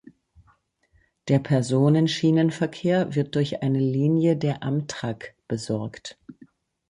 Der 1.27 1.37
Personen-Schienenverkehr 1.37 3.13
wird 3.13 3.35
durch 3.35 3.61
eine 3.61 3.77
Linie 3.77 4.35
der 4.35 4.63
Amtrak 4.63 5.35
besorgt. 5.47 6.17